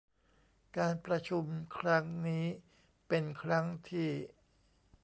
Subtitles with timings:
[0.77, 1.45] การประชุม
[1.77, 2.45] ครั้งนี้
[3.07, 4.09] เป็นครั้งที่